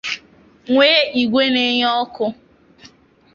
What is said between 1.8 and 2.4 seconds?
ọkụ